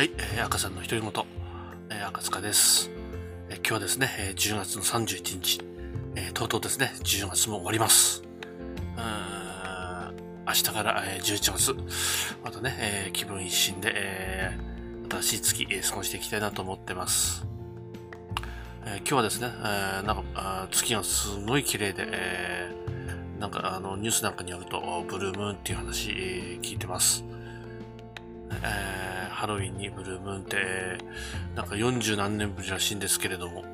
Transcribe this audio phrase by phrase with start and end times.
[0.00, 1.12] はい、えー、赤さんの独り言、
[1.90, 2.90] えー、赤塚です、
[3.50, 5.60] えー今日はですね、えー10月の31日、
[6.16, 8.22] えーとうとうですね、10月も終わります。
[8.96, 10.16] うん
[10.46, 11.76] 明日から、えー11月、
[12.42, 17.46] またね、えー気分一新で、えー新しい月、えー過ごしていきたいなと思ってます。
[18.86, 27.22] えー今日はですね、えーなんかあ月がすごい綺麗で、えーなんかあのニュースなんかによると、ブルームーンっていう話、えー聞いてます。
[28.62, 30.58] えーハロウィンにブルームーンって、
[31.54, 33.64] なんか40何年ぶりらしいんですけれども、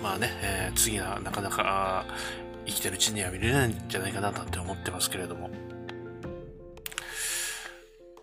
[0.00, 2.04] まあね、えー次はなかなか
[2.64, 5.50] 生きてるうちには見れないんじゃないかななんて思ってますけれども、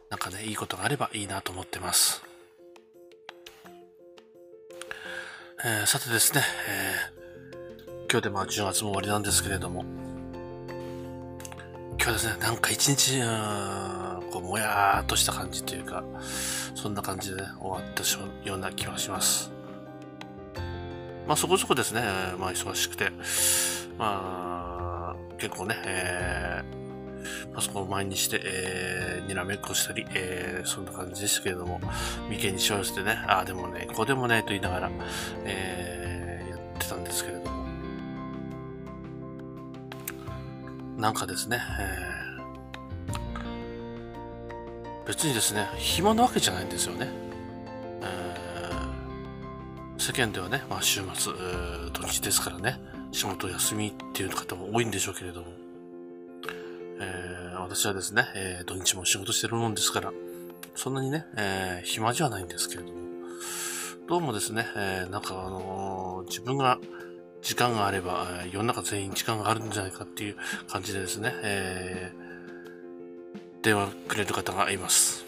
[0.09, 2.23] なんかね、いいことがあればいいなと思ってます。
[5.65, 9.83] えーさてですね、えー今日でまあ10月も終わりなんですけれども、
[12.09, 16.03] 今日はですね、なんか一日、うこう、もやーっとした感じというか、
[16.73, 18.03] そんな感じでね、終わった
[18.49, 19.51] ような気がします。
[21.27, 22.01] まあそこそこですね、
[22.39, 23.11] まあ忙しくて、
[23.99, 26.79] まあ、結構ね、えー
[27.53, 31.79] パソコンを前にして、えーにらめっこしたり、えーそんな感じでしたけれども、
[32.27, 34.89] 眉間にしわ寄せてね、ああでもね、こうでもね、と言いながら、
[35.45, 37.38] えーやってたんですけど
[40.99, 41.97] なんかですね、え。
[43.07, 43.19] ー
[45.07, 47.09] 別にですね、暇なわけじゃないんですよね。
[48.01, 48.39] えー
[49.97, 51.33] 世間ではね、まあ、週末、
[51.93, 52.79] 土日ですからね、
[53.11, 55.47] 仕事休みっていう方も多いんでしょうけれども、
[56.99, 60.11] えー私はですね、え土日も仕事してるもんですから、
[60.75, 62.97] そんなにね、え暇じゃないんですけれども、
[64.07, 66.79] どうもですね、えなんかあの自分が
[67.41, 70.35] 時間があれば、世の中全員時間があるんじゃないかっていう
[70.67, 72.29] 感じでですね、えー
[73.61, 75.25] 電話くれる方がいます。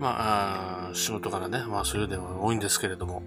[0.00, 3.22] まあ、あ仕事からね、まあそういう電話が多いんですけれども、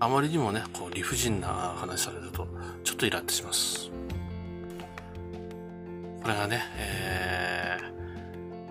[0.00, 2.48] あまりにもね、こう理不尽な話されると、
[2.82, 3.90] ちょっとイラってします。
[6.22, 7.92] これがね、えー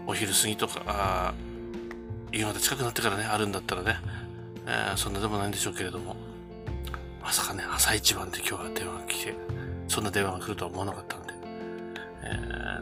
[0.07, 1.33] お昼過ぎとか、
[2.31, 3.97] 夕方近くなってからね、あるんだったらね、
[4.65, 6.15] えーそんなでもないんでしょうけれども、
[7.21, 9.35] まさかね、朝一番で今日は電話が来て、
[9.87, 11.33] そんな電話が来るとは思わなかったんで、
[12.23, 12.27] え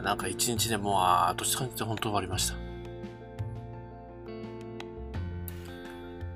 [0.00, 2.54] ーなんか一日でもうあーっとした感じで本当終わりました。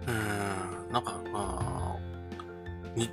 [0.06, 1.96] うーん、なんか、ま
[2.94, 3.08] あ、に、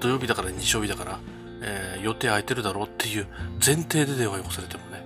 [0.00, 1.18] 土曜日だから日曜日だから、
[1.62, 3.26] えー予定空いてるだろうっていう
[3.64, 5.04] 前提で電話よこされてもね、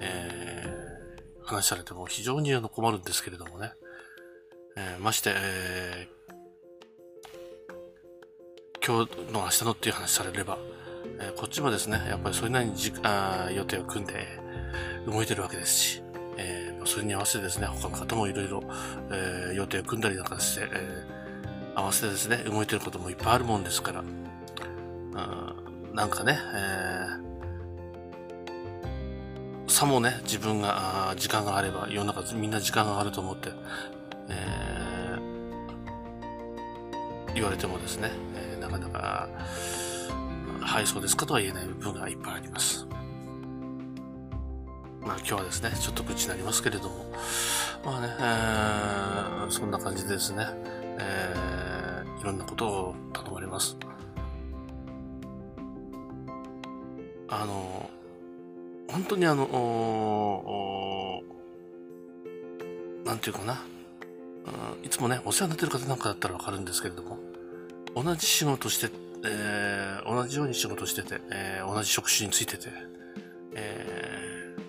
[0.00, 3.72] えー話されても非常にあの困るんですけれどもね、
[4.76, 6.12] えーまして、えー
[8.84, 10.58] 今日の明日のっていう話されれば、
[11.20, 14.26] えーこっちもですね、やっぱりそれなりにじあ予定を組んで
[15.06, 16.02] 動いてるわけですし、
[16.38, 18.62] えーそれに合わせてですね、他の方もいろいろ
[19.54, 21.22] 予定を組んだりなんかして、えー
[21.74, 27.22] 合わせてですね、動いてることもいっぱいあるもんですから、うんなんかね、えー
[29.68, 33.50] さもね、自分が時間があれば、世の中みんな時間があると思って、
[34.32, 35.22] えー
[37.34, 39.28] 言われてもですね、えーなかなか、
[40.60, 42.86] はい、そうですかとは言えない部分がいっぱいあります。
[45.00, 47.06] まあ今日はですね、ちょっと愚痴になりますけれども、
[47.84, 50.46] まあね、えーそんな感じでですね、
[50.98, 53.76] えーいろんなことを頼まれます。
[57.28, 57.90] あの、
[58.88, 61.22] 本当にあの、
[63.04, 63.60] なんていうかな、
[64.84, 67.18] いつもね、お世話になってる方なんかだったらわかるんですけれども、
[67.94, 68.90] 同じ仕事して、
[69.24, 72.68] えー同じように仕事してて、えー同じ職種についてて、
[73.54, 74.62] えー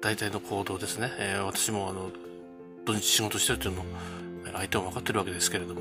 [0.00, 2.10] 大体の行動ですね、え私もあの、
[2.84, 3.88] 土日仕事してるっていうのも、
[4.52, 5.80] 相手は分かってるわけですけれども、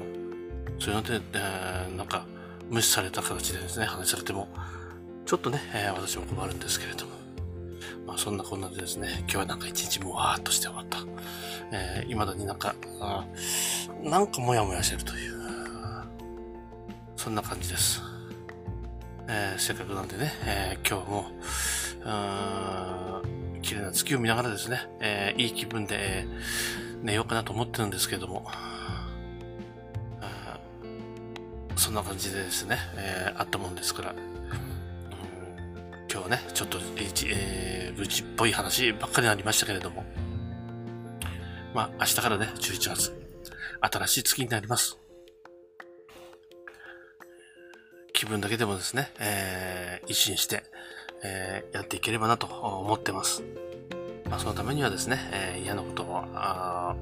[0.80, 2.26] そういうので、えーなんか、
[2.70, 4.48] 無視された形でですね、話されても、
[5.26, 7.15] ちょっとね、え私も困るんですけれども、
[8.06, 11.00] まあそんなこんなでですね、今日はなんか一日もわーっとして終わった。
[11.72, 12.76] えー、未だになんか、
[14.04, 15.34] なんかモヤモヤしてるという、
[17.16, 18.02] そんな感じです。
[19.28, 21.26] えーせっかくなんでね、えー今日も、
[22.04, 26.28] あー綺麗な月を見ながらですね、えーいい気分で、
[27.02, 28.46] 寝ようかなと思ってるんですけども、
[31.76, 34.16] そんな感じでですね、えーあったもんですから、
[36.16, 40.06] 今日ね、ちょっと、えー愚痴っぽい話ばっかりになりましたけれども、
[41.74, 43.14] まあ、明日からね、11月、
[43.82, 44.98] 新しい月になります。
[48.14, 50.64] 気分だけでもですね、えー、一新して、
[51.22, 53.44] えーやっていければなと思ってます。
[54.30, 56.96] まあ、そのためにはですね、えー嫌なことを、あ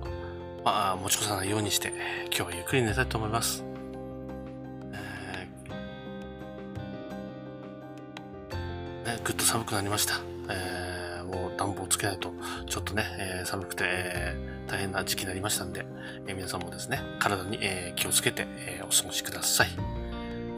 [0.65, 1.93] まあ、持ち越さないようにして、
[2.35, 3.63] 今日はゆっくり寝たいと思います。
[9.05, 10.15] ね、ぐっと寒くなりました。
[10.49, 12.31] えーもう暖房つけないと、
[12.67, 15.85] ちょっとね、えー寒くて、えー大変な時期になりましたんで、
[16.25, 19.69] え皆さんもですね、体に、え気をつけて、えお過ごしください。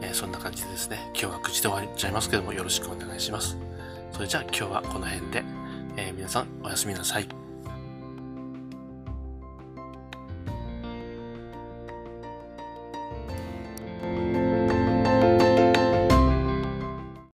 [0.00, 3.56] えそんな感じでですね、今日は口で終わっちゃいますけども、よろしくお願いします。
[4.12, 5.44] それじゃあ今日はこの辺で、
[5.96, 7.45] え皆さんおやすみなさい。